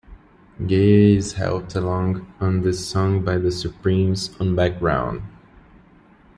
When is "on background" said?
4.41-5.21